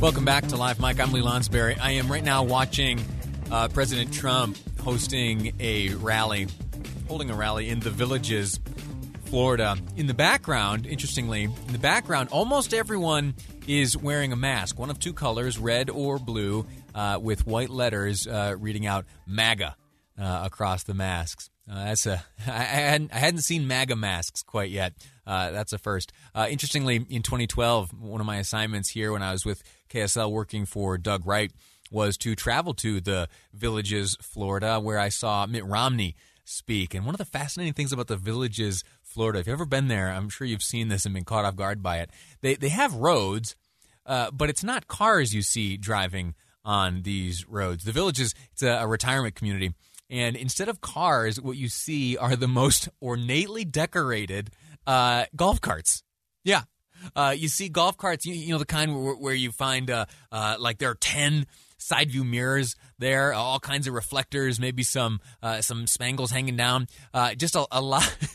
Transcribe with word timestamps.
Welcome 0.00 0.26
back 0.26 0.46
to 0.48 0.56
Live 0.56 0.78
Mic. 0.78 1.00
I'm 1.00 1.10
Lee 1.10 1.22
Lonsberry. 1.22 1.78
I 1.80 1.92
am 1.92 2.12
right 2.12 2.22
now 2.22 2.42
watching 2.42 3.02
uh, 3.50 3.68
President 3.68 4.12
Trump 4.12 4.58
hosting 4.78 5.54
a 5.58 5.94
rally, 5.94 6.48
holding 7.08 7.30
a 7.30 7.34
rally 7.34 7.70
in 7.70 7.80
the 7.80 7.88
villages, 7.88 8.60
Florida. 9.24 9.78
In 9.96 10.06
the 10.06 10.12
background, 10.12 10.84
interestingly, 10.84 11.44
in 11.44 11.72
the 11.72 11.78
background, 11.78 12.28
almost 12.30 12.74
everyone 12.74 13.36
is 13.66 13.96
wearing 13.96 14.34
a 14.34 14.36
mask, 14.36 14.78
one 14.78 14.90
of 14.90 15.00
two 15.00 15.14
colors, 15.14 15.58
red 15.58 15.88
or 15.88 16.18
blue, 16.18 16.66
uh, 16.94 17.18
with 17.18 17.46
white 17.46 17.70
letters 17.70 18.26
uh, 18.26 18.54
reading 18.58 18.84
out 18.84 19.06
MAGA 19.26 19.76
uh, 20.20 20.42
across 20.44 20.82
the 20.82 20.92
masks. 20.92 21.48
Uh, 21.68 21.86
that's 21.86 22.04
a 22.04 22.22
I, 22.46 22.52
I 22.52 22.64
hadn't 22.64 23.14
I 23.14 23.18
hadn't 23.18 23.40
seen 23.40 23.66
MAGA 23.66 23.96
masks 23.96 24.42
quite 24.42 24.70
yet. 24.70 24.92
Uh, 25.26 25.50
that's 25.50 25.72
a 25.72 25.78
first. 25.78 26.12
Uh, 26.34 26.46
interestingly, 26.48 26.96
in 27.08 27.22
2012, 27.22 27.92
one 28.00 28.20
of 28.20 28.26
my 28.26 28.36
assignments 28.36 28.90
here 28.90 29.12
when 29.12 29.22
I 29.22 29.32
was 29.32 29.44
with 29.44 29.62
KSL 29.90 30.30
working 30.30 30.66
for 30.66 30.98
Doug 30.98 31.26
Wright 31.26 31.50
was 31.90 32.16
to 32.18 32.34
travel 32.34 32.74
to 32.74 33.00
the 33.00 33.28
villages, 33.52 34.16
Florida, 34.20 34.78
where 34.80 34.98
I 34.98 35.08
saw 35.08 35.46
Mitt 35.46 35.64
Romney 35.64 36.16
speak. 36.44 36.94
And 36.94 37.04
one 37.04 37.14
of 37.14 37.18
the 37.18 37.24
fascinating 37.24 37.74
things 37.74 37.92
about 37.92 38.06
the 38.06 38.16
villages, 38.16 38.84
Florida, 39.02 39.40
if 39.40 39.46
you've 39.46 39.54
ever 39.54 39.64
been 39.64 39.88
there, 39.88 40.10
I'm 40.10 40.28
sure 40.28 40.46
you've 40.46 40.62
seen 40.62 40.88
this 40.88 41.04
and 41.04 41.14
been 41.14 41.24
caught 41.24 41.44
off 41.44 41.56
guard 41.56 41.82
by 41.82 41.98
it. 41.98 42.10
They 42.40 42.54
they 42.54 42.68
have 42.68 42.94
roads, 42.94 43.56
uh, 44.04 44.30
but 44.30 44.50
it's 44.50 44.64
not 44.64 44.88
cars 44.88 45.34
you 45.34 45.42
see 45.42 45.76
driving 45.76 46.34
on 46.64 47.02
these 47.02 47.48
roads. 47.48 47.84
The 47.84 47.92
villages, 47.92 48.34
it's 48.52 48.62
a, 48.62 48.78
a 48.78 48.86
retirement 48.86 49.34
community 49.34 49.74
and 50.08 50.36
instead 50.36 50.68
of 50.68 50.80
cars, 50.80 51.40
what 51.40 51.56
you 51.56 51.68
see 51.68 52.16
are 52.16 52.36
the 52.36 52.48
most 52.48 52.88
ornately 53.00 53.64
decorated 53.64 54.50
uh, 54.86 55.24
golf 55.34 55.60
carts. 55.60 56.02
Yeah. 56.44 56.62
Uh, 57.14 57.34
you 57.36 57.48
see 57.48 57.68
golf 57.68 57.96
carts, 57.96 58.24
you, 58.24 58.34
you 58.34 58.50
know, 58.50 58.58
the 58.58 58.64
kind 58.64 59.04
where, 59.04 59.14
where 59.14 59.34
you 59.34 59.52
find 59.52 59.90
uh, 59.90 60.06
uh 60.32 60.56
like 60.58 60.78
there 60.78 60.90
are 60.90 60.94
10 60.94 61.46
side 61.78 62.10
view 62.10 62.24
mirrors 62.24 62.74
there, 62.98 63.32
all 63.32 63.60
kinds 63.60 63.86
of 63.86 63.94
reflectors, 63.94 64.58
maybe 64.58 64.82
some 64.82 65.20
uh, 65.42 65.60
some 65.60 65.86
spangles 65.86 66.30
hanging 66.30 66.56
down. 66.56 66.86
Uh, 67.12 67.34
just 67.34 67.54
a, 67.54 67.66
a 67.70 67.80
lot. 67.80 68.16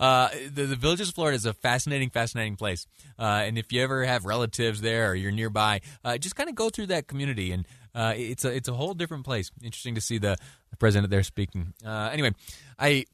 Uh, 0.00 0.30
the, 0.50 0.64
the 0.64 0.76
Villages 0.76 1.10
of 1.10 1.14
Florida 1.14 1.36
is 1.36 1.44
a 1.44 1.52
fascinating, 1.52 2.08
fascinating 2.08 2.56
place. 2.56 2.86
Uh, 3.18 3.42
and 3.44 3.58
if 3.58 3.70
you 3.70 3.82
ever 3.82 4.04
have 4.04 4.24
relatives 4.24 4.80
there 4.80 5.10
or 5.10 5.14
you're 5.14 5.30
nearby, 5.30 5.80
uh, 6.04 6.16
just 6.16 6.34
kind 6.34 6.48
of 6.48 6.54
go 6.54 6.70
through 6.70 6.86
that 6.86 7.06
community 7.06 7.52
and 7.52 7.68
uh, 7.94 8.14
it's 8.16 8.46
a 8.46 8.50
it's 8.50 8.68
a 8.68 8.72
whole 8.72 8.94
different 8.94 9.24
place. 9.24 9.50
Interesting 9.62 9.94
to 9.94 10.00
see 10.00 10.16
the, 10.16 10.36
the 10.70 10.76
president 10.78 11.10
there 11.10 11.22
speaking. 11.22 11.74
Uh, 11.84 12.08
anyway, 12.12 12.30
I. 12.78 13.04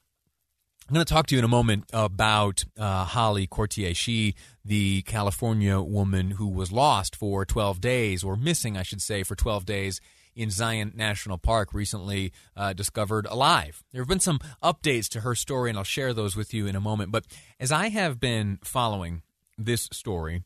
I'm 0.89 0.95
going 0.95 1.05
to 1.05 1.13
talk 1.13 1.27
to 1.27 1.35
you 1.35 1.39
in 1.39 1.45
a 1.45 1.49
moment 1.49 1.85
about 1.93 2.65
uh, 2.79 3.05
Holly 3.05 3.47
Courtier. 3.47 3.93
She, 3.93 4.35
the 4.65 5.03
California 5.03 5.83
woman 5.83 6.31
who 6.31 6.49
was 6.49 6.73
lost 6.73 7.15
for 7.15 7.45
12 7.45 7.79
days, 7.79 8.25
or 8.25 8.37
missing, 8.37 8.79
I 8.79 8.85
should 8.85 9.03
say, 9.03 9.23
for 9.23 9.37
12 9.37 9.67
days 9.67 10.01
in 10.35 10.49
Zion 10.49 10.95
National 10.97 11.37
Park, 11.37 11.75
recently 11.75 12.33
uh, 12.57 12.73
discovered 12.73 13.27
alive. 13.27 13.85
There 13.93 14.01
have 14.01 14.09
been 14.09 14.19
some 14.19 14.39
updates 14.63 15.11
to 15.11 15.21
her 15.21 15.35
story, 15.35 15.69
and 15.69 15.77
I'll 15.77 15.85
share 15.85 16.15
those 16.15 16.37
with 16.37 16.55
you 16.55 16.67
in 16.67 16.75
a 16.75 16.81
moment. 16.81 17.13
But 17.13 17.27
as 17.61 17.71
I 17.71 17.91
have 17.91 18.19
been 18.19 18.59
following 18.65 19.21
this 19.59 19.91
story, 19.93 20.43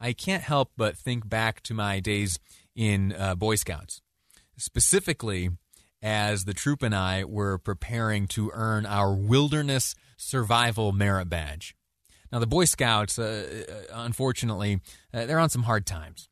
I 0.00 0.12
can't 0.12 0.44
help 0.44 0.70
but 0.76 0.96
think 0.96 1.28
back 1.28 1.60
to 1.62 1.74
my 1.74 1.98
days 1.98 2.38
in 2.76 3.16
uh, 3.18 3.34
Boy 3.34 3.56
Scouts, 3.56 4.00
specifically 4.56 5.50
as 6.02 6.44
the 6.44 6.54
troop 6.54 6.82
and 6.82 6.94
I 6.94 7.24
were 7.24 7.58
preparing 7.58 8.26
to 8.28 8.50
earn 8.52 8.84
our 8.86 9.14
Wilderness 9.14 9.94
Survival 10.16 10.92
Merit 10.92 11.28
Badge. 11.28 11.76
Now, 12.32 12.38
the 12.38 12.46
Boy 12.46 12.64
Scouts, 12.64 13.18
uh, 13.18 13.66
uh 13.68 14.02
unfortunately, 14.04 14.80
uh, 15.12 15.26
they're 15.26 15.38
on 15.38 15.50
some 15.50 15.64
hard 15.64 15.86
times, 15.86 16.28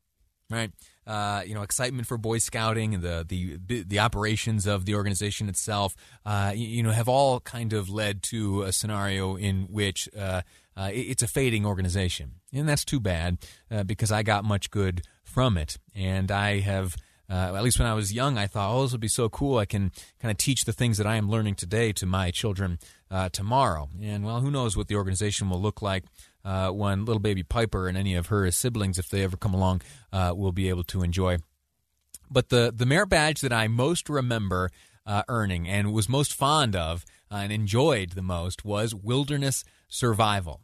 right? 0.49 0.71
Uh, 1.05 1.43
you 1.45 1.53
know, 1.53 1.61
excitement 1.61 2.07
for 2.07 2.17
Boy 2.17 2.37
Scouting 2.37 2.93
and 2.95 3.03
the 3.03 3.25
the 3.27 3.83
the 3.83 3.99
operations 3.99 4.67
of 4.67 4.85
the 4.85 4.95
organization 4.95 5.49
itself, 5.49 5.95
uh, 6.25 6.51
you, 6.55 6.67
you, 6.67 6.83
know, 6.83 6.91
have 6.91 7.07
all 7.07 7.39
kind 7.39 7.73
of 7.73 7.89
led 7.89 8.23
to 8.23 8.63
a 8.63 8.71
scenario 8.71 9.35
in 9.35 9.63
which 9.63 10.07
uh, 10.17 10.41
it's 10.77 11.23
a 11.23 11.27
fading 11.27 11.65
organization, 11.65 12.33
and 12.53 12.67
that's 12.67 12.85
too 12.85 12.99
bad 12.99 13.37
because 13.85 14.11
I 14.11 14.23
got 14.23 14.43
much 14.43 14.69
good 14.71 15.03
from 15.23 15.57
it. 15.57 15.77
And 15.95 16.31
I 16.31 16.59
have, 16.59 16.95
uh, 17.31 17.55
at 17.55 17.63
least 17.63 17.79
when 17.79 17.87
I 17.87 17.93
was 17.93 18.11
young, 18.11 18.37
I 18.37 18.45
thought, 18.45 18.75
oh, 18.75 18.81
this 18.81 18.91
would 18.91 18.99
be 18.99 19.07
so 19.07 19.29
cool. 19.29 19.57
I 19.57 19.65
can 19.65 19.91
kind 20.19 20.31
of 20.31 20.37
teach 20.37 20.65
the 20.65 20.73
things 20.73 20.97
that 20.97 21.07
I 21.07 21.15
am 21.15 21.29
learning 21.29 21.55
today 21.55 21.93
to 21.93 22.05
my 22.05 22.29
children 22.29 22.77
uh, 23.09 23.29
tomorrow. 23.29 23.87
And 24.01 24.25
well, 24.25 24.41
who 24.41 24.51
knows 24.51 24.75
what 24.75 24.89
the 24.89 24.97
organization 24.97 25.49
will 25.49 25.61
look 25.61 25.81
like 25.81 26.03
uh, 26.43 26.71
when 26.71 27.05
little 27.05 27.21
baby 27.21 27.43
Piper 27.43 27.87
and 27.87 27.97
any 27.97 28.15
of 28.15 28.27
her 28.27 28.51
siblings, 28.51 28.99
if 28.99 29.07
they 29.07 29.23
ever 29.23 29.37
come 29.37 29.53
along, 29.53 29.81
uh, 30.11 30.33
will 30.35 30.51
be 30.51 30.67
able 30.67 30.83
to 30.85 31.03
enjoy. 31.03 31.37
But 32.29 32.49
the, 32.49 32.73
the 32.75 32.85
merit 32.85 33.07
badge 33.07 33.39
that 33.41 33.53
I 33.53 33.69
most 33.69 34.09
remember 34.09 34.69
uh, 35.05 35.23
earning 35.29 35.69
and 35.69 35.93
was 35.93 36.09
most 36.09 36.33
fond 36.33 36.75
of 36.75 37.05
uh, 37.31 37.35
and 37.35 37.53
enjoyed 37.53 38.11
the 38.11 38.21
most 38.21 38.65
was 38.65 38.93
wilderness 38.93 39.63
survival. 39.87 40.59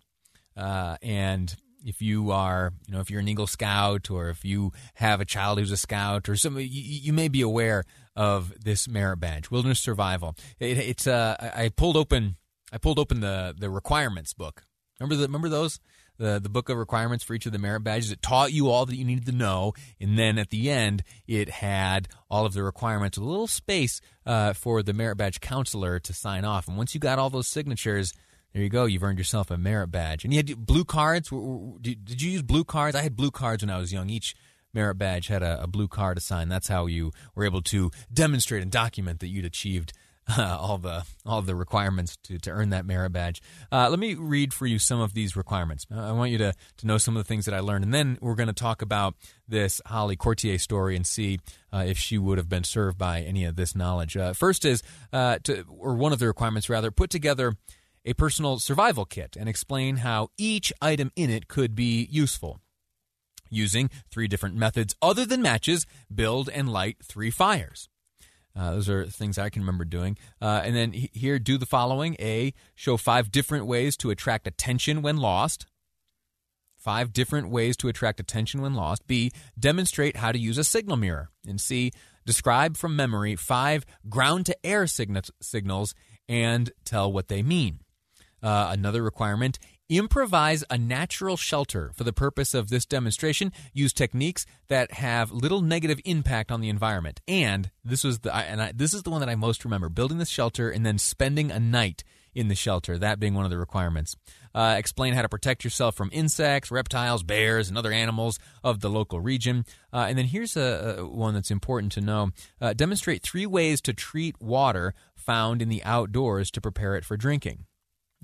and 0.58 1.56
if 1.86 2.02
you 2.02 2.32
are, 2.32 2.74
you 2.88 2.94
know, 2.94 3.00
if 3.00 3.10
you're 3.10 3.20
an 3.20 3.28
Eagle 3.28 3.48
Scout 3.48 4.10
or 4.10 4.30
if 4.30 4.44
you 4.44 4.72
have 4.96 5.22
a 5.22 5.26
child 5.26 5.60
who's 5.60 5.72
a 5.72 5.78
Scout 5.78 6.28
or 6.30 6.36
some, 6.36 6.58
you, 6.58 6.66
you 6.68 7.14
may 7.14 7.28
be 7.28 7.42
aware 7.42 7.84
of 8.16 8.54
this 8.64 8.88
merit 8.88 9.18
badge, 9.18 9.52
Wilderness 9.52 9.80
Survival. 9.80 10.36
It, 10.60 10.78
it's 10.78 11.08
uh, 11.08 11.36
I 11.56 11.70
pulled 11.70 11.98
open, 11.98 12.38
I 12.72 12.78
pulled 12.78 13.00
open 13.00 13.22
the 13.22 13.56
the 13.58 13.70
requirements 13.70 14.34
book. 14.34 14.64
Remember 15.00 15.16
the 15.16 15.24
remember 15.24 15.50
those 15.50 15.80
the 16.18 16.40
the 16.40 16.50
book 16.50 16.70
of 16.70 16.78
requirements 16.78 17.24
for 17.24 17.34
each 17.34 17.46
of 17.46 17.52
the 17.52 17.60
merit 17.60 17.82
badges. 17.82 18.12
It 18.12 18.22
taught 18.22 18.52
you 18.52 18.70
all 18.70 18.86
that 18.86 18.96
you 18.96 19.06
needed 19.06 19.26
to 19.28 19.32
know, 19.32 19.74
and 20.00 20.18
then 20.18 20.38
at 20.38 20.50
the 20.50 20.70
end, 20.70 21.04
it 21.28 21.50
had 21.50 22.08
all 22.30 22.46
of 22.46 22.54
the 22.54 22.64
requirements, 22.64 23.18
a 23.18 23.24
little 23.24 23.48
space 23.48 24.02
uh, 24.26 24.54
for 24.54 24.84
the 24.84 24.94
merit 24.94 25.18
badge 25.18 25.40
counselor 25.40 26.00
to 26.00 26.14
sign 26.14 26.44
off. 26.44 26.68
And 26.68 26.78
once 26.78 26.94
you 26.94 27.00
got 27.00 27.20
all 27.20 27.30
those 27.30 27.48
signatures, 27.48 28.14
there 28.54 28.64
you 28.64 28.70
go. 28.70 28.86
You've 28.86 29.04
earned 29.04 29.18
yourself 29.18 29.52
a 29.52 29.58
merit 29.58 29.88
badge. 29.88 30.24
And 30.24 30.34
you 30.34 30.38
had 30.38 30.66
blue 30.66 30.86
cards. 30.86 31.30
Did 31.30 32.22
you 32.22 32.32
use 32.32 32.42
blue 32.42 32.64
cards? 32.64 32.96
I 32.96 33.02
had 33.02 33.16
blue 33.16 33.32
cards 33.32 33.64
when 33.64 33.70
I 33.70 33.78
was 33.78 33.94
young. 33.94 34.10
Each 34.10 34.36
merit 34.74 34.96
badge 34.96 35.28
had 35.28 35.44
a, 35.44 35.64
a 35.64 35.68
blue 35.68 35.88
card 35.88 36.18
to 36.18 36.22
sign. 36.22 36.50
That's 36.50 36.68
how 36.68 36.86
you 36.86 37.12
were 37.36 37.46
able 37.46 37.62
to 37.64 37.92
demonstrate 38.14 38.62
and 38.62 38.72
document 38.72 39.20
that 39.20 39.28
you'd 39.28 39.46
achieved 39.46 39.94
uh, 40.30 40.58
all 40.60 40.78
the 40.78 41.06
all 41.26 41.42
the 41.42 41.56
requirements 41.56 42.18
to, 42.24 42.38
to 42.40 42.50
earn 42.50 42.70
that 42.70 42.86
merit 42.86 43.12
badge. 43.12 43.42
Uh, 43.72 43.90
let 43.90 44.00
me 44.00 44.14
read 44.16 44.54
for 44.54 44.66
you 44.66 44.80
some 44.80 45.00
of 45.00 45.14
these 45.14 45.36
requirements. 45.36 45.86
I 45.92 46.12
want 46.12 46.32
you 46.32 46.38
to, 46.40 46.54
to 46.78 46.88
know 46.88 46.98
some 46.98 47.16
of 47.16 47.24
the 47.24 47.28
things 47.28 47.46
that 47.46 47.54
I 47.54 47.60
learned, 47.60 47.86
and 47.86 47.94
then 47.94 48.18
we're 48.22 48.36
going 48.36 48.48
to 48.48 48.54
talk 48.54 48.82
about 48.82 49.16
this 49.48 49.82
Holly 49.86 50.16
Courtier 50.16 50.58
story 50.58 50.96
and 50.96 51.06
see 51.06 51.40
uh, 51.72 51.86
if 51.88 51.98
she 51.98 52.18
would 52.18 52.38
have 52.38 52.50
been 52.50 52.64
served 52.64 52.98
by 52.98 53.22
any 53.22 53.46
of 53.46 53.56
this 53.56 53.76
knowledge. 53.76 54.18
Uh, 54.18 54.34
first 54.34 54.66
is 54.66 54.84
uh, 55.14 55.38
to, 55.44 55.64
or 55.70 55.96
one 55.96 56.14
of 56.14 56.20
the 56.20 56.28
requirements 56.28 56.70
rather, 56.70 56.92
put 56.92 57.10
together 57.10 57.56
a 58.08 58.14
personal 58.14 58.58
survival 58.58 59.06
kit 59.06 59.36
and 59.38 59.48
explain 59.48 59.98
how 59.98 60.30
each 60.38 60.74
item 60.82 61.12
in 61.16 61.30
it 61.30 61.48
could 61.48 61.76
be 61.76 62.08
useful. 62.10 62.62
Using 63.50 63.90
three 64.10 64.28
different 64.28 64.56
methods 64.56 64.96
other 65.02 65.26
than 65.26 65.42
matches, 65.42 65.86
build 66.14 66.50
and 66.50 66.72
light 66.72 66.98
three 67.04 67.30
fires. 67.30 67.90
Uh, 68.56 68.72
those 68.72 68.90
are 68.90 69.06
things 69.06 69.38
I 69.38 69.50
can 69.50 69.62
remember 69.62 69.86
doing. 69.86 70.18
Uh, 70.42 70.62
and 70.64 70.76
then 70.76 70.92
here, 70.92 71.38
do 71.38 71.58
the 71.58 71.66
following 71.66 72.16
A, 72.20 72.54
show 72.74 72.98
five 72.98 73.32
different 73.32 73.68
ways 73.68 73.96
to 73.98 74.10
attract 74.10 74.48
attention 74.48 75.02
when 75.02 75.18
lost. 75.18 75.68
Five 76.78 77.14
different 77.14 77.50
ways 77.50 77.78
to 77.78 77.88
attract 77.88 78.20
attention 78.20 78.62
when 78.62 78.74
lost. 78.74 79.06
B, 79.06 79.32
demonstrate 79.60 80.18
how 80.18 80.32
to 80.32 80.40
use 80.40 80.58
a 80.58 80.64
signal 80.64 80.98
mirror. 80.98 81.30
And 81.46 81.62
C, 81.62 81.92
describe 82.26 82.78
from 82.78 82.96
memory 82.96 83.36
five 83.36 83.86
ground 84.10 84.46
to 84.48 84.66
air 84.66 84.88
signals 84.88 85.94
and 86.28 86.72
tell 86.84 87.12
what 87.12 87.28
they 87.28 87.44
mean. 87.44 87.82
Uh, 88.42 88.70
another 88.72 89.02
requirement 89.02 89.60
improvise 89.90 90.64
a 90.70 90.78
natural 90.78 91.38
shelter 91.38 91.92
for 91.96 92.04
the 92.04 92.12
purpose 92.12 92.54
of 92.54 92.70
this 92.70 92.86
demonstration 92.86 93.54
use 93.74 93.94
techniques 93.94 94.46
that 94.68 94.92
have 94.92 95.32
little 95.32 95.62
negative 95.62 96.00
impact 96.04 96.52
on 96.52 96.60
the 96.60 96.68
environment 96.68 97.22
and 97.26 97.72
this 97.86 98.04
was 98.04 98.20
the 98.20 98.36
and 98.36 98.62
I, 98.62 98.74
this 98.74 98.94
is 98.94 99.04
the 99.04 99.10
one 99.10 99.22
that 99.22 99.30
i 99.30 99.36
most 99.36 99.64
remember 99.64 99.88
building 99.88 100.18
this 100.18 100.28
shelter 100.28 100.70
and 100.70 100.86
then 100.86 100.98
spending 100.98 101.52
a 101.52 101.60
night 101.60 102.04
in 102.38 102.50
the 102.50 102.56
shelter, 102.56 103.00
that 103.00 103.20
being 103.20 103.34
one 103.34 103.46
of 103.46 103.52
the 103.52 103.58
requirements. 103.58 104.16
Uh, 104.54 104.76
explain 104.78 105.16
how 105.16 105.24
to 105.24 105.30
protect 105.30 105.64
yourself 105.64 105.96
from 105.96 106.12
insects, 106.14 106.70
reptiles, 106.70 107.24
bears, 107.24 107.68
and 107.68 107.78
other 107.78 107.92
animals 107.92 108.38
of 108.64 108.80
the 108.80 108.92
local 108.92 109.20
region. 109.20 109.66
Uh, 109.92 110.06
and 110.08 110.20
then 110.20 110.26
here's 110.26 110.56
a, 110.56 110.98
a, 111.00 111.08
one 111.08 111.34
that's 111.34 111.50
important 111.50 111.92
to 111.92 112.00
know 112.00 112.30
uh, 112.62 112.74
demonstrate 112.74 113.24
three 113.24 113.48
ways 113.48 113.82
to 113.82 113.92
treat 113.92 114.40
water 114.40 114.94
found 115.16 115.64
in 115.64 115.70
the 115.70 115.84
outdoors 115.84 116.52
to 116.52 116.62
prepare 116.62 116.96
it 116.96 117.04
for 117.04 117.18
drinking. 117.18 117.66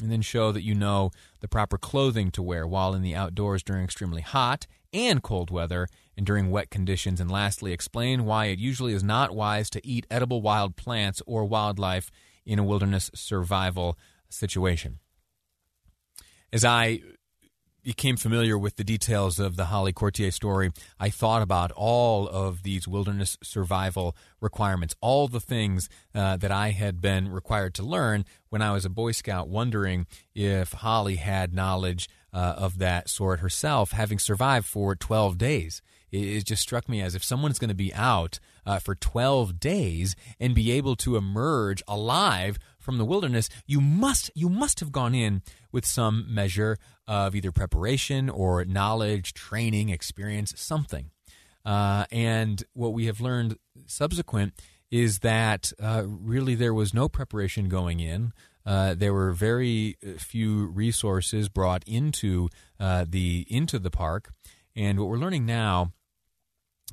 And 0.02 0.12
then 0.12 0.22
show 0.22 0.52
that 0.52 0.64
you 0.64 0.74
know 0.74 1.12
the 1.40 1.48
proper 1.48 1.78
clothing 1.78 2.32
to 2.32 2.42
wear 2.42 2.66
while 2.66 2.96
in 2.96 3.04
the 3.04 3.16
outdoors 3.16 3.64
during 3.64 3.84
extremely 3.84 4.22
hot 4.22 4.66
and 4.92 5.22
cold 5.22 5.52
weather 5.52 5.88
and 6.18 6.26
during 6.26 6.50
wet 6.50 6.70
conditions. 6.70 7.20
And 7.20 7.30
lastly, 7.30 7.74
explain 7.74 8.26
why 8.26 8.46
it 8.46 8.60
usually 8.60 8.94
is 8.94 9.04
not 9.04 9.36
wise 9.36 9.70
to 9.72 9.86
eat 9.88 10.08
edible 10.10 10.42
wild 10.42 10.76
plants 10.76 11.22
or 11.28 11.46
wildlife 11.46 12.10
in 12.46 12.60
a 12.60 12.64
wilderness 12.64 13.12
survival 13.14 13.98
situation. 14.30 15.00
As 16.52 16.66
I 16.66 17.02
became 17.84 18.18
familiar 18.18 18.58
with 18.58 18.78
the 18.78 18.84
details 18.84 19.40
of 19.40 19.56
the 19.56 19.66
Holly 19.66 19.94
Courtier 19.94 20.32
story, 20.32 20.72
I 21.00 21.10
thought 21.10 21.42
about 21.42 21.72
all 21.72 22.28
of 22.28 22.64
these 22.64 22.88
wilderness 22.88 23.38
survival 23.44 24.16
requirements, 24.42 24.96
all 25.02 25.28
the 25.28 25.40
things 25.40 25.90
uh, 26.16 26.38
that 26.38 26.52
I 26.52 26.72
had 26.72 27.02
been 27.02 27.30
required 27.30 27.74
to 27.76 27.84
learn 27.84 28.26
when 28.50 28.62
I 28.62 28.72
was 28.72 28.86
a 28.86 28.90
Boy 28.90 29.12
Scout, 29.12 29.50
wondering 29.50 30.08
if 30.34 30.72
Holly 30.72 31.18
had 31.18 31.54
knowledge 31.54 32.10
uh, 32.34 32.56
of 32.58 32.80
that 32.80 33.10
sort 33.10 33.42
herself, 33.42 33.92
having 33.92 34.20
survived 34.20 34.66
for 34.66 34.96
12 34.96 35.38
days. 35.38 35.82
It, 36.12 36.46
just 36.46 36.62
struck 36.62 36.88
me 36.88 37.02
as 37.02 37.16
if 37.16 37.24
someone's 37.24 37.58
going 37.58 37.70
to 37.70 37.76
be 37.76 37.94
out 37.94 38.40
uh, 38.68 38.78
for 38.78 38.94
12 38.94 39.60
days 39.60 40.16
and 40.40 40.54
be 40.54 40.72
able 40.72 40.96
to 40.98 41.16
emerge 41.16 41.82
alive 41.88 42.60
from 42.84 42.98
the 42.98 43.06
wilderness, 43.06 43.50
you 43.66 43.82
must 43.82 44.30
you 44.36 44.50
must 44.50 44.80
have 44.80 44.92
gone 44.92 45.16
in 45.16 45.42
with 45.72 45.86
some 45.86 46.26
measure 46.28 46.78
of 47.08 47.36
either 47.36 47.52
preparation 47.52 48.30
or 48.30 48.64
knowledge, 48.66 49.34
training, 49.34 49.90
experience, 49.90 50.54
something. 50.58 51.12
Uh, 51.66 52.06
and 52.12 52.64
what 52.74 52.94
we 52.94 53.06
have 53.06 53.22
learned 53.22 53.58
subsequent 53.86 54.54
is 54.92 55.20
that 55.20 55.72
uh, 55.82 56.04
really 56.06 56.56
there 56.56 56.74
was 56.74 56.94
no 56.94 57.08
preparation 57.08 57.70
going 57.70 58.00
in. 58.00 58.34
Uh, 58.66 58.94
there 58.94 59.14
were 59.14 59.32
very 59.32 59.98
uh, 60.06 60.12
few 60.18 60.68
resources 60.68 61.50
brought 61.50 61.84
into 61.88 62.50
uh, 62.80 63.06
the 63.08 63.46
into 63.50 63.80
the 63.80 63.90
park, 63.90 64.32
and 64.76 65.00
what 65.00 65.10
we're 65.10 65.18
learning 65.18 65.46
now 65.46 65.92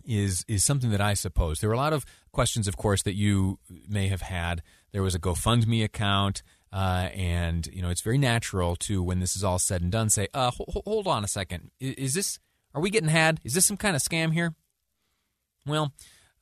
is 0.05 0.45
is 0.49 0.65
something 0.65 0.91
that 0.91 1.01
I 1.01 1.15
suppose 1.15 1.61
there 1.61 1.69
were 1.69 1.75
a 1.75 1.79
lot 1.79 1.93
of 1.93 2.05
questions, 2.33 2.69
of 2.69 2.77
course, 2.77 3.03
that 3.03 3.15
you 3.15 3.59
may 3.89 4.09
have 4.09 4.23
had. 4.23 4.63
There 4.93 5.03
was 5.03 5.15
a 5.15 5.19
GoFundMe 5.19 5.85
account. 5.85 6.43
Uh, 6.73 7.09
and 7.15 7.67
you 7.73 7.83
know 7.83 7.91
it's 7.91 8.01
very 8.01 8.17
natural 8.17 8.77
to 8.77 9.03
when 9.03 9.19
this 9.19 9.35
is 9.35 9.43
all 9.43 9.59
said 9.59 9.83
and 9.83 9.91
done 9.91 10.09
say 10.09 10.29
uh, 10.33 10.53
hold, 10.53 10.83
hold 10.85 11.09
on 11.09 11.25
a 11.25 11.27
second 11.27 11.73
is, 11.81 11.95
is, 11.97 12.15
this 12.15 12.39
are 12.77 12.81
we 12.81 12.91
getting 12.91 13.09
had 13.09 13.41
is 13.43 13.55
this 13.55 13.67
some 13.67 13.77
kind 13.77 13.97
of 13.97 14.03
scam 14.03 14.33
here 14.33 14.55
well 15.67 15.93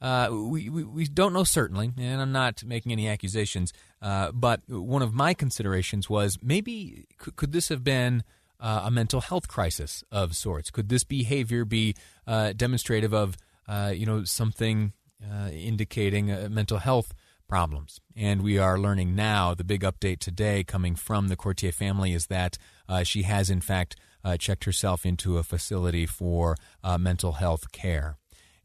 uh, 0.02 0.28
we, 0.30 0.68
we, 0.68 0.84
we 0.84 1.06
don't 1.06 1.32
know 1.32 1.44
certainly 1.44 1.90
and 1.96 2.20
i'm 2.20 2.30
not 2.30 2.62
making 2.62 2.92
any 2.92 3.08
accusations 3.08 3.72
uh, 4.02 4.30
but 4.32 4.60
one 4.68 5.00
of 5.00 5.14
my 5.14 5.32
considerations 5.32 6.10
was 6.10 6.38
maybe 6.42 7.06
could, 7.16 7.34
could 7.34 7.52
this 7.52 7.70
have 7.70 7.82
been 7.82 8.22
uh, 8.60 8.82
a 8.84 8.90
mental 8.90 9.20
health 9.20 9.48
crisis 9.48 10.04
of 10.10 10.34
sorts 10.34 10.70
could 10.70 10.88
this 10.88 11.04
behavior 11.04 11.64
be 11.64 11.94
uh, 12.26 12.52
demonstrative 12.52 13.12
of 13.12 13.36
you 13.92 14.06
know 14.06 14.24
something 14.24 14.92
indicating 15.52 16.26
mental 16.52 16.78
health 16.78 17.12
problems. 17.48 18.00
And 18.14 18.42
we 18.42 18.58
are 18.58 18.78
learning 18.78 19.14
now, 19.16 19.54
the 19.54 19.64
big 19.64 19.80
update 19.80 20.18
today 20.20 20.62
coming 20.62 20.94
from 20.94 21.28
the 21.28 21.36
Courtier 21.36 21.72
family 21.72 22.12
is 22.12 22.26
that 22.26 22.58
uh, 22.88 23.02
she 23.02 23.22
has, 23.22 23.50
in 23.50 23.60
fact, 23.60 23.96
uh, 24.22 24.36
checked 24.36 24.64
herself 24.64 25.06
into 25.06 25.38
a 25.38 25.42
facility 25.42 26.06
for 26.06 26.56
uh, 26.84 26.98
mental 26.98 27.32
health 27.32 27.72
care. 27.72 28.18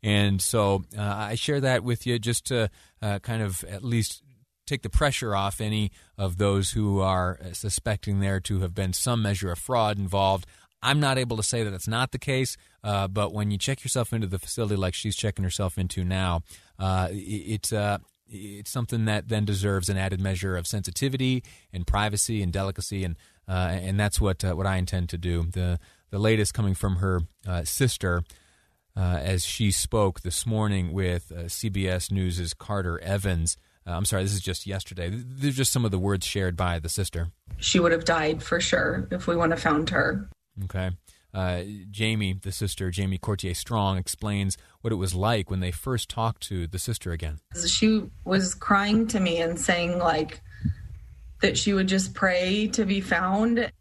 And 0.04 0.42
so 0.42 0.84
uh, 0.98 1.02
I 1.02 1.36
share 1.36 1.62
that 1.62 1.84
with 1.84 2.06
you 2.06 2.20
just 2.20 2.46
to 2.48 2.70
uh, 3.02 3.20
kind 3.20 3.42
of 3.42 3.64
at 3.64 3.84
least 3.84 4.22
take 4.66 4.82
the 4.82 4.90
pressure 4.90 5.36
off 5.36 5.60
any 5.60 5.92
of 6.18 6.38
those 6.38 6.72
who 6.72 7.00
are 7.00 7.40
uh, 7.42 7.54
suspecting 7.54 8.20
there 8.20 8.40
to 8.42 8.62
have 8.62 8.74
been 8.74 8.94
some 8.94 9.22
measure 9.22 9.52
of 9.52 9.60
fraud 9.60 9.98
involved. 9.98 10.46
I'm 10.82 11.00
not 11.00 11.18
able 11.18 11.38
to 11.38 11.44
say 11.44 11.64
that 11.64 11.72
that's 11.72 11.88
not 11.88 12.12
the 12.12 12.20
case, 12.20 12.58
uh, 12.84 13.08
but 13.08 13.34
when 13.34 13.52
you 13.52 13.58
check 13.58 13.84
yourself 13.84 14.12
into 14.12 14.28
the 14.28 14.40
facility 14.40 14.76
like 14.76 14.94
she's 14.94 15.16
checking 15.16 15.44
herself 15.44 15.78
into 15.78 16.04
now, 16.04 16.42
uh, 16.78 17.08
it, 17.12 17.72
uh, 17.72 18.00
it's 18.28 18.72
something 18.72 19.06
that 19.06 19.30
then 19.30 19.46
deserves 19.46 19.88
an 19.88 19.98
added 19.98 20.20
measure 20.20 20.58
of 20.58 20.68
sensitivity 20.68 21.44
and 21.72 21.88
privacy 21.88 22.42
and 22.42 22.52
delicacy, 22.52 23.04
and 23.04 23.16
uh, 23.48 23.70
and 23.72 24.00
that's 24.00 24.20
what 24.20 24.44
uh, 24.44 24.54
what 24.54 24.66
I 24.66 24.78
intend 24.78 25.10
to 25.10 25.18
do. 25.18 25.44
The 25.44 25.80
the 26.10 26.20
latest 26.20 26.54
coming 26.54 26.74
from 26.74 26.98
her 26.98 27.22
sister. 27.64 28.24
As 28.96 29.44
she 29.44 29.72
spoke 29.72 30.22
this 30.22 30.46
morning 30.46 30.94
with 30.94 31.32
CBS 31.48 32.12
News' 32.12 32.54
Carter 32.54 33.00
Evans. 33.00 33.58
Uh, 33.86 33.92
I'm 33.92 34.06
sorry, 34.06 34.24
this 34.24 34.34
is 34.34 34.42
just 34.42 34.66
yesterday. 34.66 35.10
These 35.10 35.54
are 35.54 35.58
just 35.58 35.74
some 35.74 35.86
of 35.86 35.92
the 35.92 36.00
words 36.00 36.26
shared 36.26 36.56
by 36.56 36.80
the 36.80 36.90
sister. 36.90 37.30
She 37.58 37.80
would 37.80 37.92
have 37.92 38.06
died 38.06 38.42
for 38.42 38.60
sure 38.60 39.08
if 39.12 39.28
we 39.28 39.36
wouldn't 39.36 39.54
have 39.54 39.62
found 39.62 39.90
her. 39.90 40.30
Okay. 40.66 40.92
Uh, 41.34 41.64
Jamie, 41.90 42.34
the 42.34 42.52
sister, 42.52 42.92
Jamie 42.92 43.18
Courtier 43.18 43.56
Strong, 43.56 43.98
explains 43.98 44.58
what 44.82 44.94
it 44.94 44.98
was 44.98 45.16
like 45.16 45.50
when 45.50 45.62
they 45.62 45.72
first 45.72 46.08
talked 46.08 46.44
to 46.44 46.68
the 46.68 46.78
sister 46.78 47.12
again. 47.12 47.40
She 47.68 48.04
was 48.24 48.54
crying 48.54 49.08
to 49.08 49.20
me 49.20 49.42
and 49.42 49.60
saying, 49.60 49.98
like, 49.98 50.42
that 51.42 51.58
she 51.58 51.74
would 51.74 51.88
just 51.88 52.14
pray 52.14 52.68
to 52.68 52.86
be 52.86 53.02
found. 53.02 53.72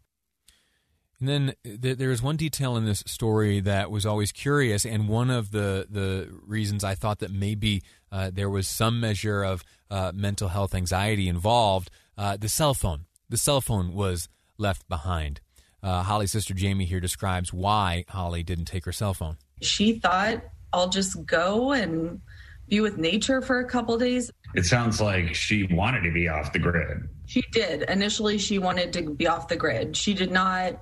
And 1.23 1.29
then 1.29 1.81
th- 1.81 1.97
there 1.97 2.11
is 2.11 2.21
one 2.21 2.35
detail 2.35 2.75
in 2.75 2.83
this 2.83 3.01
story 3.07 3.61
that 3.61 3.89
was 3.89 4.05
always 4.05 4.33
curious, 4.33 4.85
and 4.85 5.07
one 5.07 5.29
of 5.29 5.51
the, 5.51 5.87
the 5.89 6.27
reasons 6.45 6.83
I 6.83 6.95
thought 6.95 7.19
that 7.19 7.31
maybe 7.31 7.81
uh, 8.11 8.29
there 8.33 8.49
was 8.49 8.67
some 8.67 8.99
measure 8.99 9.41
of 9.41 9.63
uh, 9.89 10.11
mental 10.13 10.49
health 10.49 10.75
anxiety 10.75 11.29
involved 11.29 11.89
uh, 12.17 12.35
the 12.35 12.49
cell 12.49 12.73
phone. 12.73 13.05
The 13.29 13.37
cell 13.37 13.61
phone 13.61 13.93
was 13.93 14.27
left 14.57 14.89
behind. 14.89 15.39
Uh, 15.81 16.03
Holly's 16.03 16.33
sister 16.33 16.53
Jamie 16.53 16.83
here 16.83 16.99
describes 16.99 17.53
why 17.53 18.03
Holly 18.09 18.43
didn't 18.43 18.65
take 18.65 18.83
her 18.83 18.91
cell 18.91 19.13
phone. 19.13 19.37
She 19.61 19.99
thought, 19.99 20.43
I'll 20.73 20.89
just 20.89 21.25
go 21.25 21.71
and 21.71 22.19
be 22.67 22.81
with 22.81 22.97
nature 22.97 23.41
for 23.41 23.61
a 23.61 23.65
couple 23.69 23.97
days. 23.97 24.29
It 24.55 24.65
sounds 24.65 24.99
like 24.99 25.33
she 25.35 25.63
wanted 25.71 26.01
to 26.01 26.11
be 26.11 26.27
off 26.27 26.51
the 26.51 26.59
grid. 26.59 27.07
She 27.27 27.41
did. 27.53 27.83
Initially, 27.83 28.37
she 28.37 28.59
wanted 28.59 28.91
to 28.91 29.09
be 29.11 29.25
off 29.25 29.47
the 29.47 29.55
grid. 29.55 29.95
She 29.95 30.13
did 30.13 30.29
not 30.29 30.81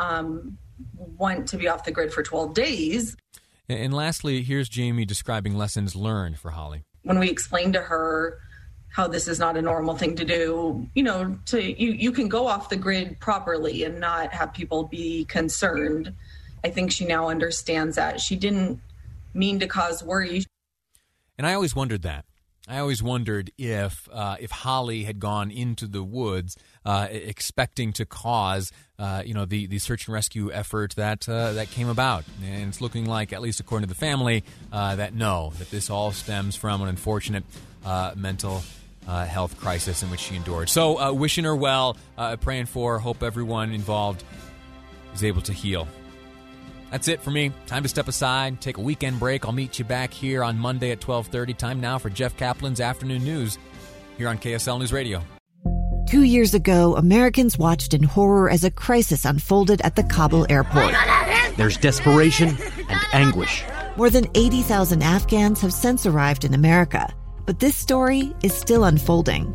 um, 0.00 0.58
want 0.96 1.48
to 1.48 1.56
be 1.56 1.68
off 1.68 1.84
the 1.84 1.92
grid 1.92 2.12
for 2.12 2.22
12 2.22 2.54
days. 2.54 3.16
And 3.68 3.94
lastly, 3.94 4.42
here's 4.42 4.68
Jamie 4.68 5.04
describing 5.04 5.54
lessons 5.54 5.94
learned 5.94 6.38
for 6.38 6.50
Holly. 6.50 6.82
When 7.02 7.18
we 7.18 7.30
explained 7.30 7.74
to 7.74 7.82
her 7.82 8.40
how 8.88 9.06
this 9.06 9.28
is 9.28 9.38
not 9.38 9.56
a 9.56 9.62
normal 9.62 9.96
thing 9.96 10.16
to 10.16 10.24
do 10.24 10.86
you 10.94 11.02
know 11.02 11.38
to 11.46 11.62
you 11.62 11.92
you 11.92 12.10
can 12.12 12.28
go 12.28 12.46
off 12.46 12.68
the 12.68 12.76
grid 12.76 13.18
properly 13.20 13.84
and 13.84 14.00
not 14.00 14.32
have 14.32 14.52
people 14.52 14.84
be 14.84 15.24
concerned 15.26 16.12
i 16.64 16.68
think 16.68 16.90
she 16.90 17.04
now 17.04 17.28
understands 17.28 17.96
that 17.96 18.20
she 18.20 18.34
didn't 18.34 18.80
mean 19.32 19.60
to 19.60 19.68
cause 19.68 20.02
worry 20.02 20.42
and 21.38 21.46
i 21.46 21.54
always 21.54 21.74
wondered 21.74 22.02
that 22.02 22.24
I 22.68 22.78
always 22.78 23.02
wondered 23.02 23.50
if 23.58 24.08
uh, 24.12 24.36
if 24.38 24.50
Holly 24.50 25.04
had 25.04 25.18
gone 25.18 25.50
into 25.50 25.86
the 25.86 26.02
woods 26.02 26.56
uh, 26.84 27.08
expecting 27.10 27.92
to 27.94 28.06
cause 28.06 28.70
uh, 28.98 29.22
you 29.24 29.34
know 29.34 29.44
the, 29.44 29.66
the 29.66 29.78
search 29.78 30.06
and 30.06 30.14
rescue 30.14 30.52
effort 30.52 30.94
that 30.96 31.28
uh, 31.28 31.54
that 31.54 31.70
came 31.70 31.88
about, 31.88 32.24
and 32.44 32.68
it's 32.68 32.80
looking 32.80 33.06
like, 33.06 33.32
at 33.32 33.40
least 33.40 33.60
according 33.60 33.88
to 33.88 33.92
the 33.92 33.98
family, 33.98 34.44
uh, 34.72 34.96
that 34.96 35.14
no, 35.14 35.52
that 35.58 35.70
this 35.70 35.90
all 35.90 36.12
stems 36.12 36.54
from 36.54 36.82
an 36.82 36.88
unfortunate 36.88 37.44
uh, 37.84 38.12
mental 38.16 38.62
health 39.06 39.58
crisis 39.58 40.04
in 40.04 40.10
which 40.10 40.20
she 40.20 40.36
endured. 40.36 40.68
So, 40.68 41.12
wishing 41.12 41.42
her 41.42 41.56
well, 41.56 41.96
praying 42.42 42.66
for, 42.66 43.00
hope 43.00 43.24
everyone 43.24 43.72
involved 43.72 44.22
is 45.14 45.24
able 45.24 45.42
to 45.42 45.52
heal. 45.52 45.88
That's 46.90 47.08
it 47.08 47.22
for 47.22 47.30
me. 47.30 47.52
Time 47.66 47.82
to 47.82 47.88
step 47.88 48.08
aside, 48.08 48.60
take 48.60 48.76
a 48.78 48.80
weekend 48.80 49.20
break. 49.20 49.44
I'll 49.44 49.52
meet 49.52 49.78
you 49.78 49.84
back 49.84 50.12
here 50.12 50.42
on 50.42 50.58
Monday 50.58 50.90
at 50.90 51.00
12:30. 51.00 51.56
Time 51.56 51.80
now 51.80 51.98
for 51.98 52.10
Jeff 52.10 52.36
Caplan's 52.36 52.80
afternoon 52.80 53.24
news 53.24 53.58
here 54.18 54.28
on 54.28 54.38
KSL 54.38 54.78
News 54.78 54.92
Radio. 54.92 55.22
Two 56.08 56.22
years 56.24 56.54
ago, 56.54 56.96
Americans 56.96 57.56
watched 57.56 57.94
in 57.94 58.02
horror 58.02 58.50
as 58.50 58.64
a 58.64 58.70
crisis 58.70 59.24
unfolded 59.24 59.80
at 59.82 59.94
the 59.94 60.02
Kabul 60.02 60.44
airport. 60.50 60.92
There's 61.56 61.76
desperation 61.76 62.56
and 62.88 63.00
anguish. 63.12 63.62
More 63.96 64.10
than 64.10 64.26
80,000 64.34 65.02
Afghans 65.02 65.60
have 65.60 65.72
since 65.72 66.06
arrived 66.06 66.44
in 66.44 66.54
America. 66.54 67.14
But 67.46 67.60
this 67.60 67.76
story 67.76 68.34
is 68.42 68.52
still 68.52 68.84
unfolding. 68.84 69.54